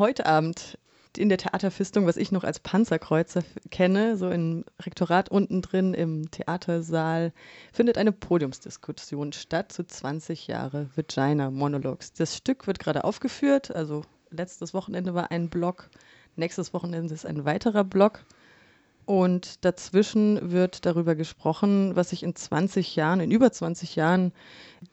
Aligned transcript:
heute 0.00 0.26
Abend 0.26 0.78
in 1.16 1.28
der 1.28 1.38
Theaterfistung, 1.38 2.06
was 2.06 2.16
ich 2.16 2.32
noch 2.32 2.42
als 2.42 2.58
Panzerkreuzer 2.58 3.42
kenne, 3.70 4.16
so 4.16 4.30
im 4.30 4.64
Rektorat 4.80 5.28
unten 5.28 5.60
drin 5.60 5.92
im 5.92 6.30
Theatersaal, 6.30 7.32
findet 7.72 7.98
eine 7.98 8.10
Podiumsdiskussion 8.10 9.32
statt 9.32 9.72
zu 9.72 9.84
20 9.84 10.46
Jahre 10.46 10.88
Vagina 10.96 11.50
Monologues. 11.50 12.12
Das 12.14 12.36
Stück 12.36 12.66
wird 12.66 12.78
gerade 12.78 13.04
aufgeführt, 13.04 13.74
also 13.74 14.02
letztes 14.30 14.72
Wochenende 14.72 15.14
war 15.14 15.30
ein 15.30 15.50
Block, 15.50 15.90
nächstes 16.36 16.72
Wochenende 16.72 17.12
ist 17.12 17.26
ein 17.26 17.44
weiterer 17.44 17.84
Block. 17.84 18.24
Und 19.04 19.64
dazwischen 19.64 20.52
wird 20.52 20.86
darüber 20.86 21.16
gesprochen, 21.16 21.96
was 21.96 22.10
sich 22.10 22.22
in 22.22 22.36
20 22.36 22.94
Jahren, 22.94 23.18
in 23.20 23.32
über 23.32 23.50
20 23.50 23.96
Jahren 23.96 24.32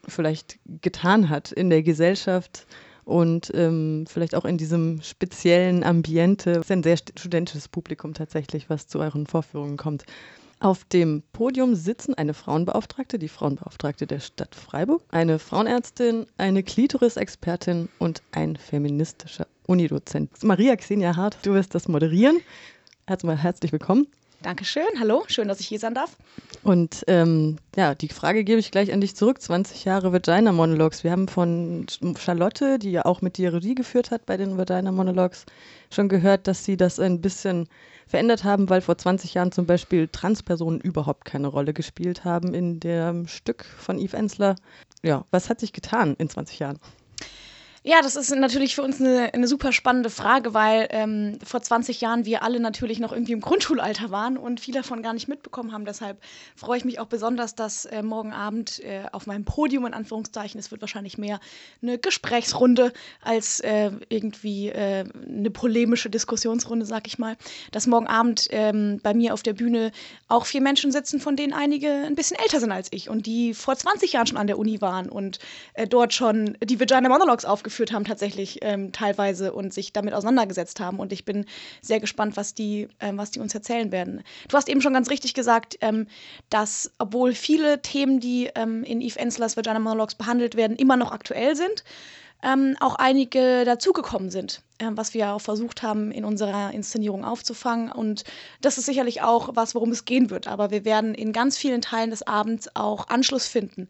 vielleicht 0.08 0.58
getan 0.82 1.28
hat 1.28 1.52
in 1.52 1.70
der 1.70 1.82
Gesellschaft, 1.82 2.66
und 3.08 3.50
ähm, 3.54 4.04
vielleicht 4.06 4.34
auch 4.34 4.44
in 4.44 4.58
diesem 4.58 5.00
speziellen 5.00 5.82
Ambiente. 5.82 6.50
Es 6.50 6.58
ist 6.58 6.70
ein 6.70 6.82
sehr 6.82 6.98
studentisches 6.98 7.66
Publikum 7.66 8.12
tatsächlich, 8.12 8.68
was 8.68 8.86
zu 8.86 8.98
euren 8.98 9.26
Vorführungen 9.26 9.78
kommt. 9.78 10.04
Auf 10.60 10.84
dem 10.84 11.22
Podium 11.32 11.74
sitzen 11.74 12.12
eine 12.14 12.34
Frauenbeauftragte, 12.34 13.18
die 13.18 13.28
Frauenbeauftragte 13.28 14.06
der 14.06 14.20
Stadt 14.20 14.54
Freiburg, 14.54 15.02
eine 15.08 15.38
Frauenärztin, 15.38 16.26
eine 16.36 16.62
Klitoris-Expertin 16.62 17.88
und 17.98 18.22
ein 18.32 18.56
feministischer 18.56 19.46
Unidozent. 19.66 20.30
Maria 20.42 20.76
Xenia 20.76 21.16
Hart, 21.16 21.38
du 21.42 21.54
wirst 21.54 21.74
das 21.74 21.88
moderieren. 21.88 22.38
Erstmal 23.06 23.38
herzlich 23.38 23.72
willkommen. 23.72 24.06
Dankeschön, 24.40 24.86
hallo, 25.00 25.24
schön, 25.26 25.48
dass 25.48 25.58
ich 25.58 25.66
hier 25.66 25.80
sein 25.80 25.94
darf. 25.94 26.16
Und 26.62 27.02
ähm, 27.08 27.56
ja, 27.74 27.96
die 27.96 28.08
Frage 28.08 28.44
gebe 28.44 28.60
ich 28.60 28.70
gleich 28.70 28.92
an 28.92 29.00
dich 29.00 29.16
zurück. 29.16 29.42
20 29.42 29.84
Jahre 29.84 30.12
Vagina 30.12 30.52
Monologues. 30.52 31.02
Wir 31.02 31.10
haben 31.10 31.26
von 31.26 31.86
Charlotte, 32.16 32.78
die 32.78 32.92
ja 32.92 33.04
auch 33.04 33.20
mit 33.20 33.36
dir 33.36 33.52
Regie 33.52 33.74
geführt 33.74 34.12
hat 34.12 34.26
bei 34.26 34.36
den 34.36 34.56
Vagina 34.56 34.92
Monologues, 34.92 35.44
schon 35.92 36.08
gehört, 36.08 36.46
dass 36.46 36.64
sie 36.64 36.76
das 36.76 37.00
ein 37.00 37.20
bisschen 37.20 37.68
verändert 38.06 38.44
haben, 38.44 38.70
weil 38.70 38.80
vor 38.80 38.96
20 38.96 39.34
Jahren 39.34 39.50
zum 39.50 39.66
Beispiel 39.66 40.06
Transpersonen 40.06 40.80
überhaupt 40.80 41.24
keine 41.24 41.48
Rolle 41.48 41.74
gespielt 41.74 42.24
haben 42.24 42.54
in 42.54 42.78
dem 42.78 43.26
Stück 43.26 43.64
von 43.64 43.98
Yves 43.98 44.14
Ensler. 44.14 44.54
Ja, 45.02 45.24
was 45.32 45.50
hat 45.50 45.58
sich 45.58 45.72
getan 45.72 46.14
in 46.16 46.30
20 46.30 46.60
Jahren? 46.60 46.78
Ja, 47.90 48.02
das 48.02 48.16
ist 48.16 48.36
natürlich 48.36 48.74
für 48.74 48.82
uns 48.82 49.00
eine, 49.00 49.32
eine 49.32 49.48
super 49.48 49.72
spannende 49.72 50.10
Frage, 50.10 50.52
weil 50.52 50.88
ähm, 50.90 51.38
vor 51.42 51.62
20 51.62 52.02
Jahren 52.02 52.26
wir 52.26 52.42
alle 52.42 52.60
natürlich 52.60 52.98
noch 52.98 53.12
irgendwie 53.12 53.32
im 53.32 53.40
Grundschulalter 53.40 54.10
waren 54.10 54.36
und 54.36 54.60
viele 54.60 54.80
davon 54.80 55.02
gar 55.02 55.14
nicht 55.14 55.26
mitbekommen 55.26 55.72
haben. 55.72 55.86
Deshalb 55.86 56.20
freue 56.54 56.76
ich 56.76 56.84
mich 56.84 57.00
auch 57.00 57.06
besonders, 57.06 57.54
dass 57.54 57.86
äh, 57.86 58.02
morgen 58.02 58.34
Abend 58.34 58.84
äh, 58.84 59.04
auf 59.12 59.26
meinem 59.26 59.46
Podium, 59.46 59.86
in 59.86 59.94
Anführungszeichen, 59.94 60.60
es 60.60 60.70
wird 60.70 60.82
wahrscheinlich 60.82 61.16
mehr 61.16 61.40
eine 61.80 61.96
Gesprächsrunde 61.96 62.92
als 63.22 63.60
äh, 63.60 63.90
irgendwie 64.10 64.68
äh, 64.68 65.06
eine 65.26 65.50
polemische 65.50 66.10
Diskussionsrunde, 66.10 66.84
sag 66.84 67.06
ich 67.06 67.18
mal, 67.18 67.38
dass 67.72 67.86
morgen 67.86 68.06
Abend 68.06 68.48
ähm, 68.50 69.00
bei 69.02 69.14
mir 69.14 69.32
auf 69.32 69.42
der 69.42 69.54
Bühne 69.54 69.92
auch 70.28 70.44
vier 70.44 70.60
Menschen 70.60 70.92
sitzen, 70.92 71.20
von 71.20 71.36
denen 71.36 71.54
einige 71.54 71.90
ein 71.90 72.16
bisschen 72.16 72.38
älter 72.38 72.60
sind 72.60 72.70
als 72.70 72.88
ich 72.90 73.08
und 73.08 73.24
die 73.24 73.54
vor 73.54 73.76
20 73.76 74.12
Jahren 74.12 74.26
schon 74.26 74.36
an 74.36 74.46
der 74.46 74.58
Uni 74.58 74.82
waren 74.82 75.08
und 75.08 75.38
äh, 75.72 75.86
dort 75.86 76.12
schon 76.12 76.58
die 76.62 76.78
Vagina 76.78 77.08
Monologues 77.08 77.46
aufgeführt 77.46 77.77
geführt 77.78 77.92
haben 77.92 78.04
tatsächlich 78.04 78.58
ähm, 78.62 78.90
teilweise 78.90 79.52
und 79.52 79.72
sich 79.72 79.92
damit 79.92 80.12
auseinandergesetzt 80.12 80.80
haben. 80.80 80.98
Und 80.98 81.12
ich 81.12 81.24
bin 81.24 81.46
sehr 81.80 82.00
gespannt, 82.00 82.36
was 82.36 82.52
die, 82.52 82.88
ähm, 82.98 83.18
was 83.18 83.30
die 83.30 83.38
uns 83.38 83.54
erzählen 83.54 83.92
werden. 83.92 84.24
Du 84.48 84.56
hast 84.56 84.68
eben 84.68 84.80
schon 84.80 84.94
ganz 84.94 85.10
richtig 85.10 85.32
gesagt, 85.32 85.78
ähm, 85.80 86.08
dass 86.50 86.90
obwohl 86.98 87.34
viele 87.34 87.80
Themen, 87.80 88.18
die 88.18 88.50
ähm, 88.56 88.82
in 88.82 89.00
Eve 89.00 89.20
Enslers 89.20 89.56
Vagina 89.56 89.78
Monologues 89.78 90.16
behandelt 90.16 90.56
werden, 90.56 90.76
immer 90.76 90.96
noch 90.96 91.12
aktuell 91.12 91.54
sind, 91.54 91.84
ähm, 92.42 92.76
auch 92.80 92.96
einige 92.96 93.64
dazugekommen 93.64 94.30
sind, 94.30 94.62
was 94.80 95.14
wir 95.14 95.32
auch 95.32 95.40
versucht 95.40 95.82
haben, 95.82 96.10
in 96.10 96.24
unserer 96.24 96.72
Inszenierung 96.72 97.24
aufzufangen. 97.24 97.92
Und 97.92 98.24
das 98.60 98.78
ist 98.78 98.86
sicherlich 98.86 99.22
auch 99.22 99.50
was, 99.54 99.74
worum 99.76 99.90
es 99.90 100.04
gehen 100.04 100.30
wird. 100.30 100.48
Aber 100.48 100.70
wir 100.70 100.84
werden 100.84 101.14
in 101.14 101.32
ganz 101.32 101.58
vielen 101.58 101.80
Teilen 101.80 102.10
des 102.10 102.24
Abends 102.24 102.74
auch 102.74 103.08
Anschluss 103.08 103.46
finden 103.48 103.88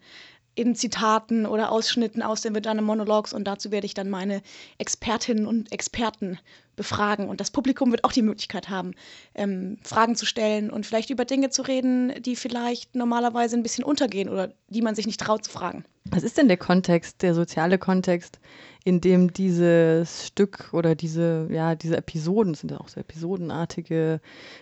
in 0.59 0.75
Zitaten 0.75 1.45
oder 1.45 1.71
Ausschnitten 1.71 2.21
aus 2.21 2.41
den 2.41 2.53
Vagina 2.53 2.81
Monologues 2.81 3.31
und 3.31 3.45
dazu 3.45 3.71
werde 3.71 3.85
ich 3.85 3.93
dann 3.93 4.09
meine 4.09 4.41
Expertinnen 4.77 5.47
und 5.47 5.71
Experten 5.71 6.37
befragen 6.75 7.29
und 7.29 7.39
das 7.39 7.49
Publikum 7.49 7.91
wird 7.91 8.03
auch 8.03 8.11
die 8.11 8.21
Möglichkeit 8.21 8.69
haben, 8.69 8.91
ähm, 9.35 9.77
Fragen 9.83 10.15
zu 10.15 10.25
stellen 10.25 10.69
und 10.69 10.85
vielleicht 10.85 11.11
über 11.11 11.23
Dinge 11.23 11.49
zu 11.49 11.61
reden, 11.61 12.13
die 12.21 12.35
vielleicht 12.35 12.93
normalerweise 12.93 13.55
ein 13.55 13.63
bisschen 13.63 13.85
untergehen 13.85 14.27
oder 14.27 14.51
die 14.67 14.81
man 14.81 14.95
sich 14.95 15.05
nicht 15.07 15.21
traut 15.21 15.45
zu 15.45 15.51
fragen. 15.51 15.85
Was 16.11 16.23
ist 16.23 16.37
denn 16.37 16.47
der 16.47 16.57
Kontext, 16.57 17.21
der 17.21 17.33
soziale 17.33 17.77
Kontext, 17.77 18.39
in 18.83 19.01
dem 19.01 19.33
dieses 19.33 20.27
Stück 20.27 20.69
oder 20.73 20.95
diese, 20.95 21.47
ja, 21.51 21.75
diese 21.75 21.97
Episoden, 21.97 22.53
sind 22.53 22.71
ja 22.71 22.79
auch 22.79 22.87
so 22.87 22.99
episodenartige 22.99 24.21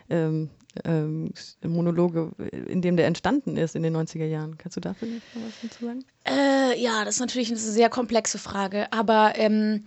ähm, 0.10 0.50
ähm, 0.86 1.34
Monologe, 1.64 2.32
in 2.68 2.82
dem 2.82 2.98
der 2.98 3.08
entstanden 3.08 3.58
ist 3.58 3.76
in 3.76 3.84
den 3.84 3.96
90er 3.96 4.26
Jahren. 4.26 4.58
Kannst 4.58 4.78
du 4.78 4.82
da 4.82 4.94
vielleicht 4.94 5.36
noch 5.36 5.44
was 5.44 5.54
dazu 5.62 5.86
sagen? 5.86 6.06
Äh, 6.26 6.80
ja, 6.80 7.06
das 7.06 7.16
ist 7.16 7.22
natürlich 7.22 7.50
eine 7.50 7.58
sehr 7.58 7.90
komplexe 7.90 8.38
Frage, 8.38 8.92
aber 8.92 9.34
ähm, 9.36 9.86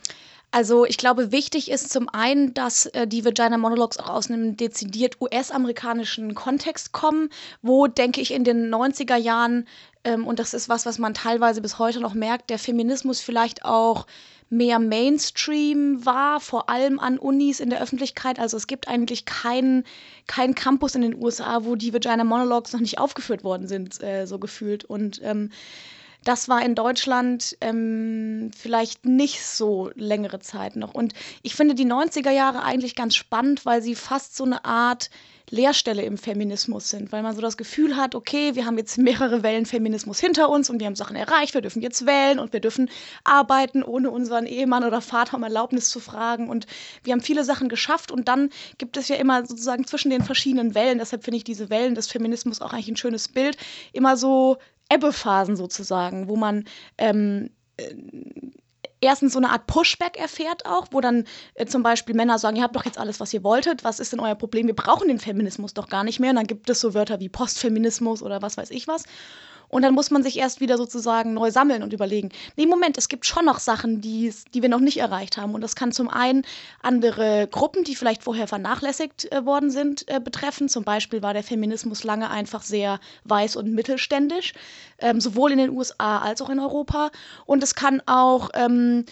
also 0.53 0.85
ich 0.85 0.97
glaube, 0.97 1.31
wichtig 1.31 1.71
ist 1.71 1.93
zum 1.93 2.09
einen, 2.09 2.55
dass 2.55 2.87
äh, 2.87 3.07
die 3.07 3.25
Vagina 3.25 3.57
Monologues 3.57 3.99
auch 3.99 4.09
aus 4.09 4.31
einem 4.31 4.57
dezidiert 4.57 5.21
US-amerikanischen 5.21 6.35
Kontext 6.35 6.91
kommen, 6.91 7.31
wo, 7.63 7.87
denke 7.87 8.21
ich, 8.21 8.33
in 8.33 8.43
den 8.43 8.69
90er 8.75 9.17
Jahren, 9.17 9.69
ähm, 10.05 10.27
und 10.27 10.39
das 10.39 10.55
ist 10.55 10.69
was, 10.69 10.87
was 10.87 10.99
man 10.99 11.15
teilweise 11.15 11.61
bis 11.61 11.79
heute 11.79 12.01
noch 12.01 12.15
merkt, 12.15 12.51
der 12.51 12.59
Feminismus 12.59 13.21
vielleicht 13.21 13.65
auch 13.65 14.07
mehr 14.49 14.81
Mainstream 14.81 16.05
war, 16.05 16.41
vor 16.41 16.69
allem 16.69 16.99
an 16.99 17.19
Unis 17.19 17.61
in 17.61 17.71
der 17.71 17.81
Öffentlichkeit. 17.81 18.41
Also 18.41 18.57
es 18.57 18.67
gibt 18.67 18.89
eigentlich 18.89 19.25
keinen 19.25 19.85
kein 20.27 20.57
Campus 20.57 20.97
in 20.97 21.03
den 21.03 21.15
USA, 21.15 21.65
wo 21.65 21.77
die 21.77 21.95
Vagina 21.95 22.25
Monologues 22.25 22.73
noch 22.73 22.81
nicht 22.81 22.99
aufgeführt 22.99 23.45
worden 23.45 23.69
sind, 23.69 24.03
äh, 24.03 24.27
so 24.27 24.39
gefühlt. 24.41 24.85
Und 24.85 25.21
ähm, 25.23 25.51
das 26.25 26.49
war 26.49 26.65
in 26.65 26.75
Deutschland 26.75 27.57
ähm, 27.61 28.51
vielleicht 28.57 29.05
nicht 29.07 29.45
so 29.45 29.91
längere 29.95 30.41
Zeit 30.41 30.77
noch. 30.77 30.95
Und 30.95 31.15
ich 31.43 31.55
finde 31.55 31.75
die 31.75 31.87
90er 31.87 32.31
Jahre 32.31 32.63
eigentlich 32.63 32.95
ganz 32.95 33.17
spannend, 33.17 33.65
weil 33.65 33.83
sie 33.83 33.95
fast 33.95 34.37
so 34.37 34.45
eine 34.45 34.65
Art 34.65 35.11
Leerstelle 35.51 36.03
im 36.03 36.17
Feminismus 36.17 36.89
sind, 36.89 37.11
weil 37.11 37.23
man 37.23 37.35
so 37.35 37.41
das 37.41 37.57
Gefühl 37.57 37.97
hat, 37.97 38.15
okay, 38.15 38.55
wir 38.55 38.67
haben 38.67 38.79
jetzt 38.79 38.99
mehrere 38.99 39.43
Wellen 39.43 39.67
Feminismus 39.67 40.21
hinter 40.21 40.49
uns 40.49 40.71
und 40.71 40.79
wir 40.79 40.87
haben 40.87 40.95
Sachen 40.95 41.17
erreicht, 41.17 41.55
wir 41.55 41.61
dürfen 41.61 41.83
jetzt 41.83 42.07
wählen 42.07 42.39
und 42.39 42.53
wir 42.53 42.61
dürfen 42.61 42.89
arbeiten, 43.25 43.83
ohne 43.83 44.11
unseren 44.11 44.47
Ehemann 44.47 44.85
oder 44.85 45.01
Vater 45.01 45.37
um 45.37 45.43
Erlaubnis 45.43 45.91
zu 45.91 45.99
fragen 45.99 46.49
und 46.49 46.67
wir 47.03 47.13
haben 47.13 47.21
viele 47.21 47.45
Sachen 47.45 47.69
geschafft 47.69 48.13
und 48.13 48.29
dann 48.29 48.51
gibt 48.79 48.97
es 48.97 49.09
ja 49.09 49.17
immer 49.17 49.45
sozusagen 49.45 49.87
zwischen 49.87 50.11
den 50.11 50.23
verschiedenen 50.23 50.75
Wellen, 50.75 50.99
deshalb 50.99 51.25
finde 51.25 51.39
ich 51.39 51.45
diese 51.45 51.69
Wellen 51.69 51.97
des 51.97 52.07
Feminismus 52.07 52.61
auch 52.61 52.73
eigentlich 52.73 52.89
ein 52.89 52.97
schönes 52.97 53.27
Bild, 53.27 53.57
immer 53.93 54.17
so 54.17 54.59
Ebbephasen 54.91 55.57
sozusagen, 55.57 56.29
wo 56.29 56.37
man 56.37 56.65
ähm, 56.99 57.51
äh, 57.77 57.95
erstens 59.01 59.33
so 59.33 59.39
eine 59.39 59.51
Art 59.51 59.67
Pushback 59.67 60.19
erfährt 60.19 60.67
auch, 60.67 60.89
wo 60.91 61.01
dann 61.01 61.25
äh, 61.55 61.67
zum 61.67 61.83
Beispiel 61.83 62.15
Männer 62.15 62.39
sagen, 62.39 62.57
ihr 62.57 62.63
habt 62.63 62.77
doch 62.77 62.85
jetzt 62.85 62.99
alles, 62.99 63.21
was 63.21 63.33
ihr 63.33 63.43
wolltet, 63.43 63.85
was 63.85 64.01
ist 64.01 64.13
denn 64.13 64.21
euer 64.21 64.35
Problem? 64.35 64.67
Wir 64.67 64.75
brauchen 64.77 65.09
den 65.09 65.19
Feminismus 65.19 65.75
doch 65.75 65.89
gar 65.89 66.05
nicht 66.05 66.21
mehr. 66.21 66.31
Und 66.31 66.37
dann 66.37 66.47
gibt 66.47 66.69
es 66.69 66.81
so 66.81 66.95
Wörter 66.95 67.21
wie 67.21 67.29
Postfeminismus 67.29 68.23
oder 68.23 68.43
was 68.43 68.57
weiß 68.57 68.71
ich 68.71 68.89
was. 68.89 69.05
Und 69.71 69.83
dann 69.83 69.95
muss 69.95 70.11
man 70.11 70.23
sich 70.23 70.39
erst 70.39 70.61
wieder 70.61 70.77
sozusagen 70.77 71.33
neu 71.33 71.51
sammeln 71.51 71.83
und 71.83 71.93
überlegen, 71.93 72.31
nee, 72.57 72.67
Moment, 72.67 72.99
es 72.99 73.09
gibt 73.09 73.25
schon 73.25 73.45
noch 73.45 73.59
Sachen, 73.61 74.01
die, 74.01 74.35
wir 74.53 74.69
noch 74.69 74.81
nicht 74.81 74.99
erreicht 74.99 75.37
haben. 75.37 75.55
Und 75.55 75.63
das 75.63 75.77
kann 75.77 75.93
zum 75.93 76.09
einen 76.09 76.45
andere 76.83 77.49
Gruppen, 77.51 77.85
die 77.85 77.95
vielleicht 77.95 78.23
vorher 78.23 78.49
vernachlässigt 78.49 79.31
äh, 79.33 79.45
worden 79.47 79.71
sind, 79.71 80.09
äh, 80.09 80.21
betreffen. 80.21 80.69
Zum 80.69 80.85
Beispiel 80.85 81.23
war 81.23 81.33
der 81.33 81.45
Feminismus 81.45 82.05
lange 82.05 82.31
einfach 82.31 82.63
sehr 82.63 83.01
weiß 83.25 83.57
und 83.57 83.73
mittelständisch, 83.73 84.53
ähm, 84.99 85.21
sowohl 85.21 85.53
in 85.53 85.59
den 85.59 85.71
USA 85.71 86.19
als 86.19 86.43
auch 86.43 86.51
in 86.51 86.59
Europa. 86.59 87.11
Und 87.47 87.63
es 87.63 87.75
kann 87.75 88.03
auch 88.07 88.51
ähm, 88.55 89.05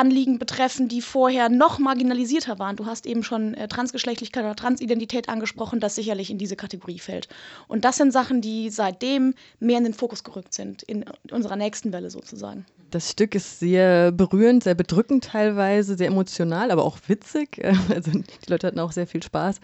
Anliegen 0.00 0.38
betreffen, 0.38 0.88
die 0.88 1.02
vorher 1.02 1.50
noch 1.50 1.78
marginalisierter 1.78 2.58
waren. 2.58 2.76
Du 2.76 2.86
hast 2.86 3.04
eben 3.04 3.22
schon 3.22 3.52
äh, 3.52 3.68
Transgeschlechtlichkeit 3.68 4.44
oder 4.44 4.56
Transidentität 4.56 5.28
angesprochen, 5.28 5.78
das 5.78 5.94
sicherlich 5.94 6.30
in 6.30 6.38
diese 6.38 6.56
Kategorie 6.56 6.98
fällt. 6.98 7.28
Und 7.68 7.84
das 7.84 7.98
sind 7.98 8.10
Sachen, 8.10 8.40
die 8.40 8.70
seitdem 8.70 9.34
mehr 9.58 9.76
in 9.76 9.84
den 9.84 9.92
Fokus 9.92 10.24
gerückt 10.24 10.54
sind, 10.54 10.82
in 10.82 11.04
unserer 11.30 11.56
nächsten 11.56 11.92
Welle 11.92 12.10
sozusagen. 12.10 12.64
Das 12.90 13.10
Stück 13.10 13.36
ist 13.36 13.60
sehr 13.60 14.10
berührend, 14.10 14.64
sehr 14.64 14.74
bedrückend 14.74 15.24
teilweise, 15.24 15.96
sehr 15.96 16.08
emotional, 16.08 16.70
aber 16.70 16.84
auch 16.84 16.98
witzig. 17.06 17.60
Also 17.90 18.10
die 18.12 18.50
Leute 18.50 18.66
hatten 18.66 18.78
auch 18.78 18.92
sehr 18.92 19.06
viel 19.06 19.22
Spaß. 19.22 19.60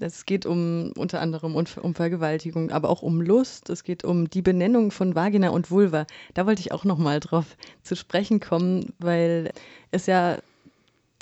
Es 0.00 0.26
geht 0.26 0.46
um 0.46 0.92
unter 0.96 1.20
anderem 1.20 1.56
um, 1.56 1.94
Vergewaltigung, 1.94 2.70
aber 2.70 2.88
auch 2.88 3.02
um 3.02 3.20
Lust. 3.20 3.70
Es 3.70 3.84
geht 3.84 4.04
um 4.04 4.28
die 4.30 4.42
Benennung 4.42 4.90
von 4.90 5.14
Vagina 5.14 5.50
und 5.50 5.70
Vulva. 5.70 6.06
Da 6.34 6.46
wollte 6.46 6.60
ich 6.60 6.72
auch 6.72 6.84
noch 6.84 6.98
mal 6.98 7.20
drauf 7.20 7.56
zu 7.82 7.96
sprechen 7.96 8.40
kommen, 8.40 8.92
weil 8.98 9.52
es 9.90 10.06
ja 10.06 10.38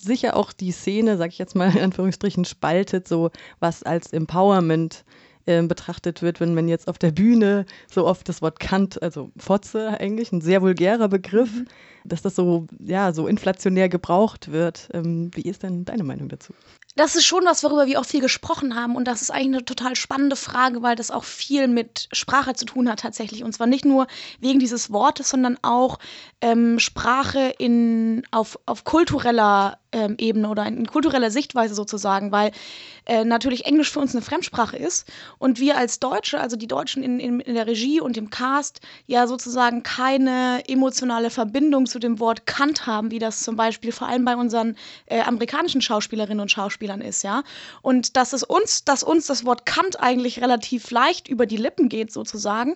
sicher 0.00 0.37
auch 0.37 0.52
die 0.52 0.72
Szene, 0.72 1.16
sag 1.16 1.31
ich 1.31 1.38
jetzt 1.38 1.56
mal 1.56 1.75
in 1.75 1.82
Anführungsstrichen, 1.82 2.44
spaltet, 2.44 3.08
so 3.08 3.31
was 3.60 3.82
als 3.82 4.12
Empowerment 4.12 5.05
betrachtet 5.62 6.22
wird, 6.22 6.40
wenn 6.40 6.54
man 6.54 6.68
jetzt 6.68 6.88
auf 6.88 6.98
der 6.98 7.10
Bühne 7.10 7.66
so 7.90 8.06
oft 8.06 8.28
das 8.28 8.42
Wort 8.42 8.60
Kant, 8.60 9.02
also 9.02 9.30
Fotze 9.36 9.98
eigentlich, 10.00 10.32
ein 10.32 10.40
sehr 10.40 10.62
vulgärer 10.62 11.08
Begriff, 11.08 11.52
mhm. 11.52 11.66
dass 12.04 12.22
das 12.22 12.34
so, 12.36 12.66
ja, 12.78 13.12
so 13.12 13.26
inflationär 13.26 13.88
gebraucht 13.88 14.52
wird. 14.52 14.88
Ähm, 14.92 15.30
wie 15.34 15.42
ist 15.42 15.62
denn 15.62 15.84
deine 15.84 16.04
Meinung 16.04 16.28
dazu? 16.28 16.52
das 16.98 17.14
ist 17.14 17.26
schon 17.26 17.44
was, 17.44 17.62
worüber 17.62 17.86
wir 17.86 18.00
auch 18.00 18.04
viel 18.04 18.20
gesprochen 18.20 18.74
haben. 18.74 18.96
Und 18.96 19.06
das 19.06 19.22
ist 19.22 19.30
eigentlich 19.30 19.54
eine 19.54 19.64
total 19.64 19.94
spannende 19.94 20.36
Frage, 20.36 20.82
weil 20.82 20.96
das 20.96 21.10
auch 21.10 21.24
viel 21.24 21.68
mit 21.68 22.08
Sprache 22.12 22.54
zu 22.54 22.64
tun 22.64 22.90
hat 22.90 23.00
tatsächlich. 23.00 23.44
Und 23.44 23.52
zwar 23.52 23.68
nicht 23.68 23.84
nur 23.84 24.08
wegen 24.40 24.58
dieses 24.58 24.90
Wortes, 24.90 25.30
sondern 25.30 25.58
auch 25.62 25.98
ähm, 26.40 26.78
Sprache 26.80 27.54
in, 27.58 28.24
auf, 28.32 28.58
auf 28.66 28.84
kultureller 28.84 29.78
ähm, 29.93 30.17
Ebene 30.19 30.49
oder 30.49 30.67
in 30.67 30.87
kultureller 30.87 31.31
Sichtweise 31.31 31.75
sozusagen, 31.75 32.32
weil 32.32 32.52
äh, 33.06 33.25
natürlich 33.25 33.64
Englisch 33.64 33.90
für 33.90 34.00
uns 34.00 34.14
eine 34.14 34.23
Fremdsprache 34.23 34.76
ist 34.76 35.11
und 35.38 35.58
wir 35.58 35.76
als 35.76 35.99
Deutsche, 35.99 36.40
also 36.40 36.56
die 36.56 36.67
Deutschen 36.67 37.02
in, 37.02 37.19
in, 37.20 37.40
in 37.40 37.55
der 37.55 37.67
Regie 37.67 38.00
und 38.00 38.17
im 38.17 38.31
Cast, 38.31 38.81
ja 39.06 39.26
sozusagen 39.26 39.82
keine 39.82 40.62
emotionale 40.69 41.31
Verbindung 41.31 41.87
zu 41.87 41.99
dem 41.99 42.20
Wort 42.20 42.46
Kant 42.46 42.87
haben, 42.87 43.11
wie 43.11 43.19
das 43.19 43.43
zum 43.43 43.56
Beispiel 43.56 43.93
vor 43.93 44.08
allem 44.08 44.25
bei 44.25 44.37
unseren 44.37 44.76
äh, 45.06 45.20
amerikanischen 45.20 45.81
Schauspielerinnen 45.81 46.41
und 46.41 46.50
Schauspielern 46.50 47.00
ist, 47.00 47.25
ja. 47.25 47.43
Und 47.82 48.17
dass 48.17 48.32
es 48.32 48.43
uns, 48.43 48.84
dass 48.84 49.02
uns 49.02 49.26
das 49.26 49.44
Wort 49.44 49.64
Kant 49.64 50.00
eigentlich 50.00 50.43
relativ 50.43 50.91
leicht 50.91 51.29
über 51.29 51.46
die 51.46 51.56
Lippen 51.56 51.88
geht 51.88 52.12
sozusagen 52.12 52.75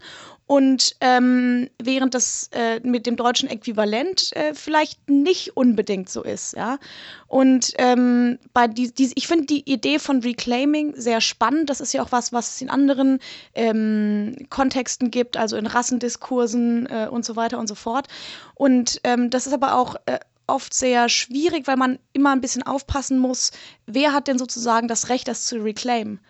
und 0.53 0.97
ähm, 1.01 1.71
während 1.83 2.13
das 2.13 2.51
äh, 2.53 2.79
mit 2.81 3.07
dem 3.07 3.17
deutschen 3.17 3.49
Äquivalent 3.49 4.37
äh, 4.37 4.53
vielleicht 4.53 5.09
nicht 5.09 5.57
unbedingt 5.57 6.11
so 6.11 6.23
ist, 6.23 6.55
ja. 6.55 6.79
Und 7.27 7.73
ähm, 7.79 8.39
bei 8.53 8.69
die, 8.69 8.93
die, 8.93 9.13
ich 9.15 9.29
finde 9.29 9.47
die 9.47 9.63
Idee 9.65 9.99
von 9.99 10.21
Reclaiming 10.21 10.93
sehr 10.95 11.23
spannend. 11.23 11.71
Das 11.71 11.81
ist 11.81 11.95
ja 11.95 12.03
auch 12.03 12.13
was, 12.13 12.35
was 12.35 12.51
es 12.51 12.61
in 12.61 12.69
anderen 12.69 13.19
ähm, 13.55 14.37
Kontexten 14.51 15.11
gibt, 15.11 15.39
also 15.39 15.57
in 15.57 15.67
Rassendiskursen 15.67 16.85
äh, 16.85 17.09
und 17.11 17.25
so 17.25 17.35
weiter 17.35 17.59
und 17.59 17.67
so 17.67 17.75
fort. 17.75 18.09
Und 18.55 19.01
ähm, 19.05 19.31
das 19.31 19.47
ist 19.47 19.55
aber 19.55 19.75
auch 19.75 19.97
äh, 20.05 20.19
oft 20.47 20.75
sehr 20.75 21.09
schwierig, 21.09 21.67
weil 21.67 21.79
man 21.79 21.99
immer 22.13 22.33
ein 22.33 22.43
bisschen 22.43 22.63
aufpassen 22.63 23.19
muss, 23.19 23.53
wer 23.87 24.13
hat 24.13 24.29
denn 24.29 24.37
sozusagen 24.37 24.87
das 24.87 25.09
Recht, 25.09 25.29
das 25.29 25.47
zu 25.47 25.63
reclaimen. 25.63 26.21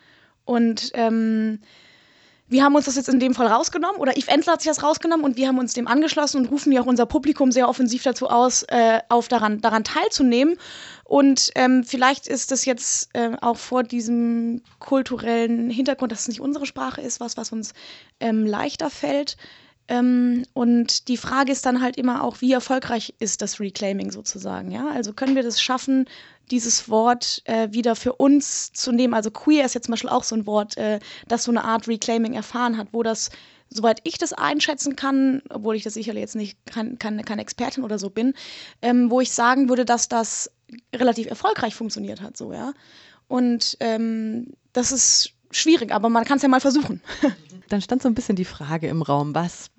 Und 0.45 0.93
ähm, 0.95 1.59
wir 2.53 2.63
haben 2.63 2.77
uns 2.77 2.85
das 2.85 2.97
jetzt 2.97 3.09
in 3.09 3.19
dem 3.19 3.35
Fall 3.35 3.47
rausgenommen 3.47 4.01
oder 4.01 4.13
Yves 4.13 4.29
Ensler 4.29 4.53
hat 4.53 4.63
sich 4.63 4.71
das 4.71 4.83
rausgenommen 4.83 5.25
und 5.25 5.37
wir 5.37 5.49
haben 5.49 5.59
uns 5.59 5.73
dem 5.73 5.89
angeschlossen 5.89 6.39
und 6.39 6.51
rufen 6.51 6.71
ja 6.71 6.83
auch 6.83 6.87
unser 6.87 7.07
Publikum 7.07 7.51
sehr 7.51 7.69
offensiv 7.69 8.03
dazu 8.03 8.29
aus, 8.29 8.63
äh, 8.65 9.01
auf 9.09 9.29
daran, 9.29 9.61
daran 9.61 9.85
teilzunehmen. 9.85 10.57
Und 11.05 11.51
ähm, 11.55 11.83
vielleicht 11.83 12.29
ist 12.29 12.53
das 12.53 12.65
jetzt 12.65 13.11
äh, 13.15 13.33
auch 13.41 13.57
vor 13.57 13.83
diesem 13.83 14.63
kulturellen 14.79 15.71
Hintergrund, 15.71 16.13
dass 16.13 16.21
es 16.21 16.29
nicht 16.29 16.41
unsere 16.41 16.67
Sprache 16.67 17.01
ist, 17.01 17.21
was, 17.21 17.37
was 17.37 17.53
uns 17.53 17.73
ähm, 18.21 18.47
leichter 18.47 18.91
fällt. 18.91 19.37
Ähm, 19.93 20.45
und 20.55 21.09
die 21.09 21.19
Frage 21.19 21.53
ist 21.53 21.67
dann 21.67 21.83
halt 21.83 21.99
immer 21.99 22.25
auch, 22.25 22.41
wie 22.41 22.53
erfolgreich 22.53 23.15
ist 23.19 23.43
das 23.43 23.61
Reclaiming 23.61 24.11
sozusagen, 24.11 24.71
ja? 24.71 24.89
Also 24.89 25.13
können 25.13 25.37
wir 25.37 25.43
das 25.43 25.61
schaffen, 25.61 26.07
dieses 26.51 26.89
Wort 26.89 27.43
äh, 27.45 27.69
wieder 27.73 27.95
für 27.95 28.15
uns 28.15 28.73
zu 28.73 28.91
nehmen. 28.91 29.13
Also 29.13 29.31
queer 29.31 29.67
ist 29.67 29.75
jetzt 29.75 29.85
zum 29.85 29.93
Beispiel 29.93 30.09
auch 30.09 30.25
so 30.25 30.35
ein 30.35 30.47
Wort, 30.47 30.79
äh, 30.79 30.99
das 31.29 31.45
so 31.45 31.51
eine 31.51 31.65
Art 31.65 31.89
Reclaiming 31.89 32.33
erfahren 32.33 32.79
hat, 32.79 32.89
wo 32.93 33.03
das, 33.03 33.29
soweit 33.69 34.01
ich 34.05 34.17
das 34.17 34.33
einschätzen 34.33 34.97
kann, 34.97 35.43
obwohl 35.51 35.77
ich 35.77 35.83
das 35.83 35.93
sicherlich 35.93 36.23
jetzt 36.23 36.37
nicht 36.37 36.57
kein, 36.65 36.99
keine, 36.99 37.23
keine 37.23 37.43
Expertin 37.43 37.85
oder 37.85 37.99
so 37.99 38.09
bin, 38.09 38.33
ähm, 38.81 39.11
wo 39.11 39.21
ich 39.21 39.31
sagen 39.33 39.69
würde, 39.69 39.85
dass 39.85 40.09
das 40.09 40.51
relativ 40.95 41.27
erfolgreich 41.27 41.75
funktioniert 41.75 42.23
hat, 42.23 42.39
so, 42.39 42.55
ja. 42.55 42.73
Und 43.29 43.77
ähm, 43.81 44.55
das 44.73 44.91
ist 44.91 45.35
schwierig, 45.51 45.93
aber 45.93 46.09
man 46.09 46.25
kann 46.25 46.37
es 46.37 46.43
ja 46.43 46.49
mal 46.49 46.61
versuchen. 46.61 47.03
Dann 47.69 47.81
stand 47.81 48.03
so 48.03 48.09
ein 48.09 48.15
bisschen 48.15 48.37
die 48.37 48.45
Frage 48.45 48.89
im 48.89 49.01
Raum, 49.01 49.35
was 49.35 49.71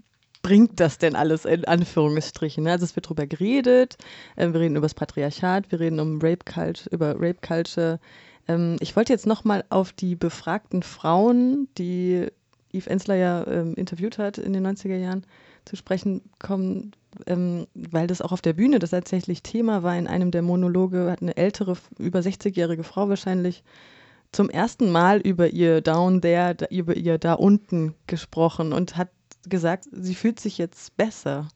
bringt 0.44 0.80
das 0.80 1.00
denn 1.00 1.16
alles 1.16 1.45
in 1.45 1.66
Anführungsstrichen? 1.66 2.66
Ne? 2.66 2.72
Also 2.72 2.86
es 2.86 2.95
wird 2.95 3.07
darüber 3.07 3.25
geredet, 3.25 3.98
äh, 4.36 4.48
wir 4.54 4.60
reden 4.60 4.75
über 4.75 4.86
das 4.86 4.94
Patriarchat, 4.94 5.72
wir 5.72 5.80
reden 5.80 6.00
um 6.00 6.19
Rape 6.22 6.45
Culture, 6.45 6.90
über 6.92 7.16
Rape 7.16 7.40
Culture. 7.42 8.00
Ähm, 8.48 8.75
ich 8.80 8.95
wollte 8.95 9.12
jetzt 9.12 9.25
nochmal 9.25 9.63
auf 9.69 9.92
die 9.94 10.16
befragten 10.16 10.84
Frauen, 10.84 11.68
die 11.80 12.28
Yves 12.72 12.88
Ensler 12.88 13.16
ja 13.16 13.48
ähm, 13.48 13.74
interviewt 13.75 14.18
hat 14.19 14.38
in 14.38 14.54
den 14.54 14.68
90er 14.68 14.98
Jahren, 14.98 15.25
zu 15.66 15.75
sprechen 15.75 16.22
kommen, 16.40 16.92
ähm, 17.25 17.68
weil 17.74 18.07
das 18.07 18.22
auch 18.22 18.34
auf 18.34 18.42
der 18.42 18.54
Bühne 18.54 18.80
das 18.80 18.89
tatsächlich 18.89 19.44
Thema 19.44 19.81
war. 19.81 19.98
In 19.98 20.07
einem 20.07 20.31
der 20.31 20.42
Monologe 20.42 21.10
hat 21.10 21.22
eine 21.22 21.38
ältere, 21.38 21.78
über 21.98 22.19
60-jährige 22.19 22.84
Frau 22.84 23.07
wahrscheinlich 23.07 23.63
zum 24.34 24.50
ersten 24.50 24.92
Mal 24.92 25.19
über 25.19 25.50
ihr 25.50 25.81
Down 25.81 26.22
There, 26.22 26.57
über 26.69 26.98
ihr 26.98 27.18
da 27.18 27.34
unten 27.34 27.94
gesprochen 28.07 28.74
und 28.74 28.98
hat 28.98 29.10
gesagt, 29.50 29.88
sie 29.92 30.16
fühlt 30.16 30.40
sich 30.40 30.57
jetzt 30.57 30.95
besser. 30.98 31.48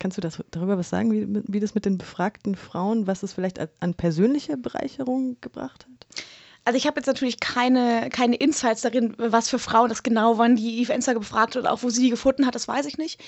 Kannst 0.00 0.16
du 0.16 0.20
das, 0.20 0.42
darüber 0.50 0.76
was 0.76 0.90
sagen, 0.90 1.12
wie, 1.12 1.42
wie 1.46 1.60
das 1.60 1.74
mit 1.74 1.84
den 1.84 1.98
befragten 1.98 2.56
Frauen, 2.56 3.06
was 3.06 3.22
es 3.22 3.32
vielleicht 3.32 3.60
an 3.80 3.94
persönlicher 3.94 4.56
Bereicherung 4.56 5.36
gebracht 5.40 5.86
hat? 5.86 6.24
Also 6.64 6.78
ich 6.78 6.86
habe 6.86 6.98
jetzt 6.98 7.06
natürlich 7.06 7.40
keine, 7.40 8.08
keine 8.10 8.36
Insights 8.36 8.80
darin, 8.80 9.14
was 9.18 9.50
für 9.50 9.58
Frauen 9.58 9.90
das 9.90 10.02
genau 10.02 10.38
waren, 10.38 10.56
die 10.56 10.80
Eve 10.80 10.94
Enster 10.94 11.14
befragt 11.14 11.56
oder 11.56 11.70
auch 11.70 11.82
wo 11.82 11.90
sie 11.90 12.02
die 12.02 12.10
gefunden 12.10 12.46
hat, 12.46 12.54
das 12.54 12.66
weiß 12.66 12.86
ich 12.86 12.96
nicht. 12.96 13.22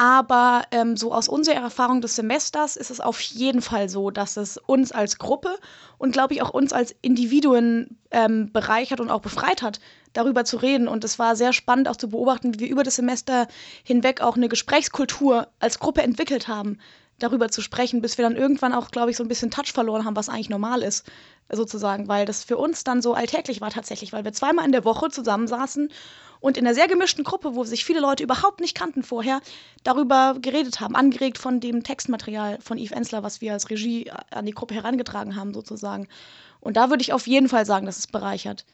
Aber 0.00 0.62
ähm, 0.70 0.96
so 0.96 1.12
aus 1.12 1.28
unserer 1.28 1.56
Erfahrung 1.56 2.00
des 2.00 2.16
Semesters 2.16 2.76
ist 2.76 2.90
es 2.90 3.00
auf 3.00 3.20
jeden 3.20 3.60
Fall 3.60 3.90
so, 3.90 4.10
dass 4.10 4.38
es 4.38 4.56
uns 4.56 4.92
als 4.92 5.18
Gruppe 5.18 5.58
und 5.98 6.12
glaube 6.12 6.32
ich 6.32 6.40
auch 6.40 6.48
uns 6.48 6.72
als 6.72 6.94
Individuen 7.02 7.98
ähm, 8.10 8.50
bereichert 8.50 9.00
und 9.00 9.10
auch 9.10 9.20
befreit 9.20 9.60
hat, 9.60 9.78
darüber 10.14 10.46
zu 10.46 10.56
reden. 10.56 10.88
Und 10.88 11.04
es 11.04 11.18
war 11.18 11.36
sehr 11.36 11.52
spannend 11.52 11.86
auch 11.86 11.96
zu 11.96 12.08
beobachten, 12.08 12.54
wie 12.54 12.60
wir 12.60 12.70
über 12.70 12.82
das 12.82 12.96
Semester 12.96 13.46
hinweg 13.84 14.22
auch 14.22 14.36
eine 14.36 14.48
Gesprächskultur 14.48 15.48
als 15.58 15.80
Gruppe 15.80 16.00
entwickelt 16.00 16.48
haben, 16.48 16.78
darüber 17.18 17.50
zu 17.50 17.60
sprechen, 17.60 18.00
bis 18.00 18.16
wir 18.16 18.22
dann 18.22 18.36
irgendwann 18.36 18.72
auch, 18.72 18.92
glaube 18.92 19.10
ich, 19.10 19.18
so 19.18 19.22
ein 19.22 19.28
bisschen 19.28 19.50
Touch 19.50 19.70
verloren 19.74 20.06
haben, 20.06 20.16
was 20.16 20.30
eigentlich 20.30 20.48
normal 20.48 20.82
ist, 20.82 21.04
sozusagen, 21.52 22.08
weil 22.08 22.24
das 22.24 22.42
für 22.42 22.56
uns 22.56 22.84
dann 22.84 23.02
so 23.02 23.12
alltäglich 23.12 23.60
war 23.60 23.68
tatsächlich, 23.68 24.14
weil 24.14 24.24
wir 24.24 24.32
zweimal 24.32 24.64
in 24.64 24.72
der 24.72 24.86
Woche 24.86 25.10
zusammensaßen 25.10 25.90
und 26.40 26.56
in 26.56 26.66
einer 26.66 26.74
sehr 26.74 26.88
gemischten 26.88 27.24
Gruppe, 27.24 27.54
wo 27.54 27.64
sich 27.64 27.84
viele 27.84 28.00
Leute 28.00 28.22
überhaupt 28.22 28.60
nicht 28.60 28.76
kannten 28.76 29.02
vorher, 29.02 29.40
darüber 29.84 30.36
geredet 30.40 30.80
haben, 30.80 30.96
angeregt 30.96 31.38
von 31.38 31.60
dem 31.60 31.82
Textmaterial 31.84 32.58
von 32.60 32.78
Yves 32.78 32.92
Ensler, 32.92 33.22
was 33.22 33.40
wir 33.40 33.52
als 33.52 33.70
Regie 33.70 34.10
an 34.30 34.46
die 34.46 34.52
Gruppe 34.52 34.74
herangetragen 34.74 35.36
haben, 35.36 35.54
sozusagen. 35.54 36.08
Und 36.60 36.76
da 36.76 36.90
würde 36.90 37.02
ich 37.02 37.12
auf 37.12 37.26
jeden 37.26 37.48
Fall 37.48 37.66
sagen, 37.66 37.86
dass 37.86 37.98
es 37.98 38.06
bereichert. 38.06 38.64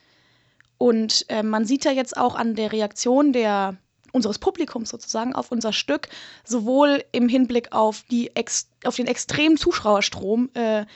Und 0.79 1.27
äh, 1.29 1.43
man 1.43 1.65
sieht 1.65 1.85
ja 1.85 1.93
jetzt 1.93 2.17
auch 2.17 2.35
an 2.35 2.55
der 2.55 2.73
Reaktion 2.73 3.33
der 3.33 3.77
unseres 4.13 4.39
Publikums 4.39 4.89
sozusagen 4.89 5.35
auf 5.35 5.53
unser 5.53 5.73
Stück, 5.73 6.09
sowohl 6.45 7.05
im 7.13 7.29
Hinblick 7.29 7.73
auf, 7.73 8.03
die 8.11 8.33
auf 8.85 8.97
den 8.97 9.07
extremen 9.07 9.57
Zuschauerstrom, 9.57 10.51
äh, 10.55 10.87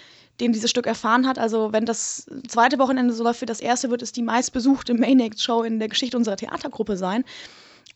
den 0.41 0.53
dieses 0.53 0.71
Stück 0.71 0.87
erfahren 0.87 1.27
hat. 1.27 1.39
Also 1.39 1.73
wenn 1.73 1.87
das 1.87 2.27
zweite 2.49 2.79
Wochenende 2.79 3.12
so 3.12 3.25
läuft 3.25 3.41
wie 3.41 3.47
das 3.47 3.61
erste, 3.61 3.91
wird 3.91 4.03
es 4.03 4.12
die 4.12 4.23
meistbesuchte 4.23 4.95
Maniac-Show 4.95 5.62
in 5.62 5.79
der 5.79 5.88
Geschichte 5.88 6.17
unserer 6.17 6.37
Theatergruppe 6.37 6.97
sein, 6.97 7.25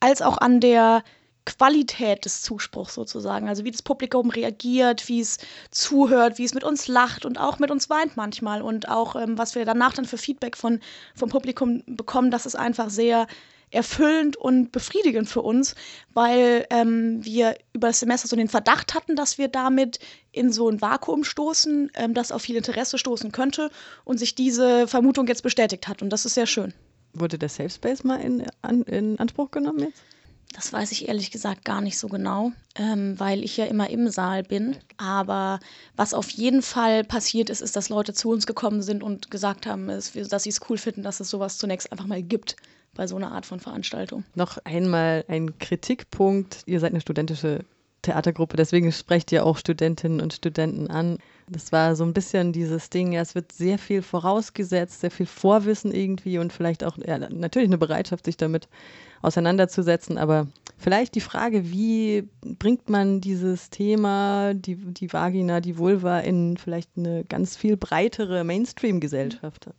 als 0.00 0.23
auch 0.23 0.38
an 0.38 0.61
der 0.61 1.02
Qualität 1.47 2.25
des 2.25 2.42
Zuspruchs 2.42 2.95
sozusagen. 2.95 3.49
Also 3.49 3.64
wie 3.64 3.71
das 3.71 3.83
Publikum 3.83 4.30
reagiert, 4.30 5.09
wie 5.09 5.21
es 5.21 5.38
zuhört, 5.71 6.38
wie 6.38 6.45
es 6.45 6.54
mit 6.54 6.64
uns 6.64 6.88
lacht 6.88 7.26
und 7.26 7.38
auch 7.38 7.59
mit 7.59 7.71
uns 7.71 7.90
weint 7.90 8.16
manchmal. 8.16 8.62
Und 8.62 8.88
auch, 8.88 9.14
ähm, 9.16 9.37
was 9.37 9.54
wir 9.54 9.64
danach 9.64 9.92
dann 9.92 10.07
für 10.07 10.16
Feedback 10.16 10.57
von, 10.57 10.80
vom 11.14 11.28
Publikum 11.28 11.83
bekommen, 11.87 12.30
das 12.30 12.47
ist 12.47 12.57
einfach 12.57 12.88
sehr 12.88 13.26
erfüllend 13.75 14.37
und 14.37 14.73
befriedigend 14.73 15.28
für 15.28 15.43
uns, 15.43 15.75
weil 16.12 16.66
ähm, 16.71 17.25
wir 17.25 17.57
über 17.73 17.88
das 17.88 18.00
Semester 18.00 18.28
so 18.28 18.37
den 18.37 18.49
Verdacht 18.49 18.95
hatten, 18.95 19.16
dass 19.16 19.38
wir 19.38 19.49
damit 19.49 19.99
in 20.33 20.52
so 20.52 20.69
ein 20.69 20.81
Vakuum 20.81 21.25
stoßen, 21.25 21.90
ähm, 21.95 22.14
das 22.14 22.33
auf 22.33 22.43
viel 22.43 22.57
Interesse 22.57 22.99
stoßen 22.99 23.33
könnte 23.33 23.71
und 24.04 24.19
sich 24.19 24.35
diese 24.35 24.87
Vermutung 24.87 25.26
jetzt 25.26 25.43
bestätigt 25.43 25.88
hat. 25.88 26.02
Und 26.02 26.11
das 26.11 26.25
ist 26.25 26.35
sehr 26.35 26.47
schön. 26.47 26.73
Wurde 27.12 27.38
der 27.38 27.49
Safe 27.49 27.71
Space 27.71 28.04
mal 28.04 28.21
in, 28.21 28.45
an, 28.62 28.83
in 28.83 29.19
Anspruch 29.19 29.50
genommen 29.50 29.81
jetzt? 29.81 30.02
Das 30.54 30.73
weiß 30.73 30.93
ich 30.93 31.09
ehrlich 31.09 31.33
gesagt 31.33 31.64
gar 31.64 31.81
nicht 31.81 31.99
so 31.99 32.07
genau, 32.07 32.52
ähm, 32.76 33.19
weil 33.19 33.43
ich 33.43 33.57
ja 33.57 33.64
immer 33.64 33.90
im 33.90 34.09
Saal 34.09 34.45
bin. 34.45 34.76
Aber 34.97 35.59
was 35.97 36.14
auf 36.14 36.31
jeden 36.31 36.62
Fall 36.62 37.02
passiert 37.02 37.50
ist, 37.50 37.61
ist, 37.61 37.75
dass 37.75 37.88
Leute 37.88 38.14
zu 38.14 38.31
uns 38.31 38.47
gekommen 38.47 38.81
sind 38.81 39.02
und 39.02 39.33
gesagt 39.33 39.66
haben, 39.66 39.88
dass 39.88 40.12
sie 40.12 40.49
es 40.49 40.61
cool 40.69 40.78
finden, 40.78 41.02
dass 41.02 41.19
es 41.19 41.28
sowas 41.28 41.59
zunächst 41.59 41.90
einfach 41.90 42.07
mal 42.07 42.23
gibt 42.23 42.54
bei 42.94 43.06
so 43.06 43.16
einer 43.16 43.32
Art 43.32 43.46
von 43.46 43.60
Veranstaltung. 43.60 44.24
Noch 44.34 44.58
einmal 44.64 45.24
ein 45.28 45.58
Kritikpunkt. 45.58 46.62
Ihr 46.66 46.80
seid 46.80 46.92
eine 46.92 47.00
studentische 47.00 47.64
Theatergruppe, 48.04 48.56
deswegen 48.56 48.92
sprecht 48.92 49.32
ihr 49.32 49.44
auch 49.44 49.56
Studentinnen 49.56 50.20
und 50.20 50.32
Studenten 50.32 50.88
an. 50.88 51.18
Das 51.48 51.72
war 51.72 51.96
so 51.96 52.04
ein 52.04 52.12
bisschen 52.12 52.52
dieses 52.52 52.90
Ding, 52.90 53.12
ja, 53.12 53.22
es 53.22 53.34
wird 53.34 53.50
sehr 53.50 53.78
viel 53.78 54.02
vorausgesetzt, 54.02 55.00
sehr 55.00 55.10
viel 55.10 55.26
Vorwissen 55.26 55.92
irgendwie 55.92 56.38
und 56.38 56.52
vielleicht 56.52 56.84
auch 56.84 56.96
ja, 56.98 57.18
natürlich 57.18 57.68
eine 57.68 57.78
Bereitschaft, 57.78 58.26
sich 58.26 58.36
damit 58.36 58.68
auseinanderzusetzen, 59.22 60.18
aber 60.18 60.48
vielleicht 60.76 61.14
die 61.14 61.22
Frage, 61.22 61.70
wie 61.70 62.28
bringt 62.42 62.90
man 62.90 63.22
dieses 63.22 63.70
Thema, 63.70 64.52
die, 64.52 64.76
die 64.76 65.10
Vagina, 65.10 65.60
die 65.60 65.78
Vulva 65.78 66.20
in 66.20 66.58
vielleicht 66.58 66.90
eine 66.96 67.24
ganz 67.24 67.56
viel 67.56 67.78
breitere 67.78 68.44
Mainstream-Gesellschaft? 68.44 69.70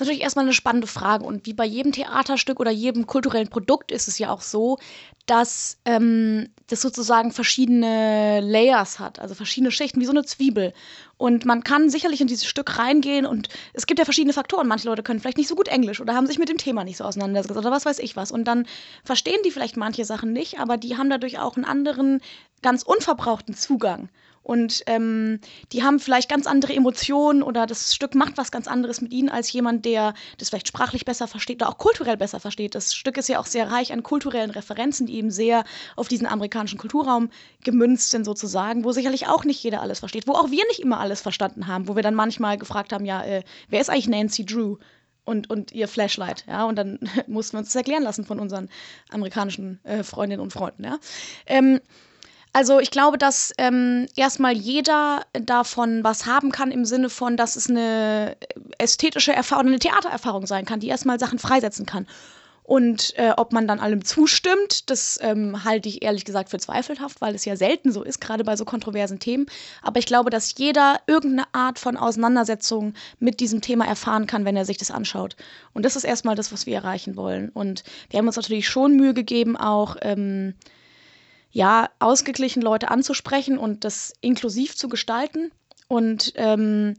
Ist 0.00 0.06
natürlich 0.06 0.22
erstmal 0.22 0.46
eine 0.46 0.54
spannende 0.54 0.86
Frage. 0.86 1.24
Und 1.24 1.44
wie 1.44 1.52
bei 1.52 1.66
jedem 1.66 1.92
Theaterstück 1.92 2.58
oder 2.58 2.70
jedem 2.70 3.06
kulturellen 3.06 3.48
Produkt 3.48 3.92
ist 3.92 4.08
es 4.08 4.18
ja 4.18 4.30
auch 4.30 4.40
so, 4.40 4.78
dass 5.26 5.78
ähm, 5.84 6.48
das 6.68 6.80
sozusagen 6.80 7.32
verschiedene 7.32 8.40
Layers 8.40 8.98
hat, 8.98 9.18
also 9.18 9.34
verschiedene 9.34 9.70
Schichten, 9.70 10.00
wie 10.00 10.06
so 10.06 10.12
eine 10.12 10.24
Zwiebel. 10.24 10.72
Und 11.18 11.44
man 11.44 11.62
kann 11.64 11.90
sicherlich 11.90 12.22
in 12.22 12.28
dieses 12.28 12.46
Stück 12.46 12.78
reingehen 12.78 13.26
und 13.26 13.50
es 13.74 13.86
gibt 13.86 13.98
ja 13.98 14.06
verschiedene 14.06 14.32
Faktoren. 14.32 14.66
Manche 14.66 14.88
Leute 14.88 15.02
können 15.02 15.20
vielleicht 15.20 15.36
nicht 15.36 15.48
so 15.48 15.54
gut 15.54 15.68
Englisch 15.68 16.00
oder 16.00 16.14
haben 16.14 16.26
sich 16.26 16.38
mit 16.38 16.48
dem 16.48 16.56
Thema 16.56 16.82
nicht 16.82 16.96
so 16.96 17.04
auseinandergesetzt 17.04 17.58
oder 17.58 17.70
was 17.70 17.84
weiß 17.84 17.98
ich 17.98 18.16
was. 18.16 18.32
Und 18.32 18.44
dann 18.44 18.66
verstehen 19.04 19.40
die 19.44 19.50
vielleicht 19.50 19.76
manche 19.76 20.06
Sachen 20.06 20.32
nicht, 20.32 20.58
aber 20.58 20.78
die 20.78 20.96
haben 20.96 21.10
dadurch 21.10 21.38
auch 21.38 21.56
einen 21.56 21.66
anderen, 21.66 22.22
ganz 22.62 22.82
unverbrauchten 22.82 23.54
Zugang. 23.54 24.08
Und 24.42 24.82
ähm, 24.86 25.38
die 25.72 25.82
haben 25.82 26.00
vielleicht 26.00 26.30
ganz 26.30 26.46
andere 26.46 26.74
Emotionen 26.74 27.42
oder 27.42 27.66
das 27.66 27.94
Stück 27.94 28.14
macht 28.14 28.38
was 28.38 28.50
ganz 28.50 28.68
anderes 28.68 29.02
mit 29.02 29.12
ihnen 29.12 29.28
als 29.28 29.52
jemand, 29.52 29.84
der 29.84 30.14
das 30.38 30.48
vielleicht 30.48 30.68
sprachlich 30.68 31.04
besser 31.04 31.28
versteht 31.28 31.60
oder 31.60 31.70
auch 31.70 31.78
kulturell 31.78 32.16
besser 32.16 32.40
versteht. 32.40 32.74
Das 32.74 32.94
Stück 32.94 33.18
ist 33.18 33.28
ja 33.28 33.38
auch 33.38 33.46
sehr 33.46 33.70
reich 33.70 33.92
an 33.92 34.02
kulturellen 34.02 34.50
Referenzen, 34.50 35.06
die 35.06 35.16
eben 35.16 35.30
sehr 35.30 35.64
auf 35.94 36.08
diesen 36.08 36.26
amerikanischen 36.26 36.78
Kulturraum 36.78 37.28
gemünzt 37.64 38.10
sind 38.10 38.24
sozusagen, 38.24 38.84
wo 38.84 38.92
sicherlich 38.92 39.26
auch 39.28 39.44
nicht 39.44 39.62
jeder 39.62 39.82
alles 39.82 39.98
versteht, 39.98 40.26
wo 40.26 40.32
auch 40.32 40.50
wir 40.50 40.64
nicht 40.68 40.80
immer 40.80 41.00
alles 41.00 41.20
verstanden 41.20 41.66
haben, 41.66 41.86
wo 41.86 41.94
wir 41.94 42.02
dann 42.02 42.14
manchmal 42.14 42.56
gefragt 42.56 42.94
haben, 42.94 43.04
ja, 43.04 43.22
äh, 43.22 43.42
wer 43.68 43.80
ist 43.80 43.90
eigentlich 43.90 44.08
Nancy 44.08 44.44
Drew? 44.44 44.76
Und, 45.22 45.50
und 45.50 45.70
ihr 45.70 45.86
Flashlight, 45.86 46.44
ja, 46.48 46.64
und 46.64 46.76
dann 46.76 46.98
mussten 47.28 47.52
wir 47.52 47.58
uns 47.58 47.68
das 47.68 47.76
erklären 47.76 48.02
lassen 48.02 48.24
von 48.24 48.40
unseren 48.40 48.68
amerikanischen 49.10 49.78
äh, 49.84 50.02
Freundinnen 50.02 50.42
und 50.42 50.52
Freunden, 50.52 50.82
ja. 50.82 50.98
Ähm, 51.46 51.78
also 52.52 52.80
ich 52.80 52.90
glaube, 52.90 53.18
dass 53.18 53.52
ähm, 53.58 54.06
erstmal 54.16 54.52
jeder 54.52 55.22
davon 55.32 56.02
was 56.02 56.26
haben 56.26 56.50
kann 56.50 56.70
im 56.70 56.84
Sinne 56.84 57.08
von, 57.08 57.36
dass 57.36 57.56
es 57.56 57.70
eine 57.70 58.36
ästhetische 58.78 59.32
Erfahrung, 59.32 59.68
eine 59.68 59.78
Theatererfahrung 59.78 60.46
sein 60.46 60.64
kann, 60.64 60.80
die 60.80 60.88
erstmal 60.88 61.20
Sachen 61.20 61.38
freisetzen 61.38 61.86
kann. 61.86 62.06
Und 62.70 63.18
äh, 63.18 63.32
ob 63.36 63.52
man 63.52 63.66
dann 63.66 63.80
allem 63.80 64.04
zustimmt, 64.04 64.90
das 64.90 65.18
ähm, 65.22 65.64
halte 65.64 65.88
ich 65.88 66.02
ehrlich 66.02 66.24
gesagt 66.24 66.50
für 66.50 66.58
zweifelhaft, 66.58 67.20
weil 67.20 67.34
es 67.34 67.44
ja 67.44 67.56
selten 67.56 67.90
so 67.90 68.04
ist, 68.04 68.20
gerade 68.20 68.44
bei 68.44 68.54
so 68.54 68.64
kontroversen 68.64 69.18
Themen. 69.18 69.46
Aber 69.82 69.98
ich 69.98 70.06
glaube, 70.06 70.30
dass 70.30 70.54
jeder 70.56 71.00
irgendeine 71.08 71.52
Art 71.52 71.80
von 71.80 71.96
Auseinandersetzung 71.96 72.94
mit 73.18 73.40
diesem 73.40 73.60
Thema 73.60 73.86
erfahren 73.86 74.28
kann, 74.28 74.44
wenn 74.44 74.56
er 74.56 74.64
sich 74.64 74.78
das 74.78 74.92
anschaut. 74.92 75.34
Und 75.72 75.84
das 75.84 75.96
ist 75.96 76.04
erstmal 76.04 76.36
das, 76.36 76.52
was 76.52 76.64
wir 76.64 76.76
erreichen 76.76 77.16
wollen. 77.16 77.48
Und 77.48 77.82
wir 78.08 78.18
haben 78.18 78.28
uns 78.28 78.36
natürlich 78.36 78.68
schon 78.68 78.94
Mühe 78.94 79.14
gegeben, 79.14 79.56
auch 79.56 79.96
ähm, 80.02 80.54
ja, 81.50 81.90
ausgeglichen 81.98 82.62
Leute 82.62 82.90
anzusprechen 82.90 83.58
und 83.58 83.84
das 83.84 84.12
inklusiv 84.20 84.76
zu 84.76 84.88
gestalten 84.88 85.50
und 85.88 86.32
ähm, 86.36 86.94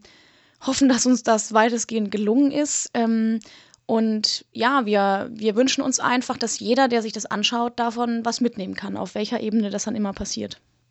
hoffen, 0.60 0.88
dass 0.88 1.06
uns 1.06 1.22
das 1.22 1.52
weitestgehend 1.52 2.10
gelungen 2.10 2.52
ist. 2.52 2.90
Ähm, 2.94 3.40
und 3.86 4.44
ja, 4.52 4.86
wir, 4.86 5.30
wir 5.32 5.56
wünschen 5.56 5.82
uns 5.82 6.00
einfach, 6.00 6.38
dass 6.38 6.60
jeder, 6.60 6.88
der 6.88 7.02
sich 7.02 7.12
das 7.12 7.26
anschaut, 7.26 7.78
davon 7.78 8.24
was 8.24 8.40
mitnehmen 8.40 8.74
kann, 8.74 8.96
auf 8.96 9.14
welcher 9.14 9.40
Ebene 9.40 9.70
das 9.70 9.84
dann 9.84 9.96
immer 9.96 10.12
passiert. 10.12 10.60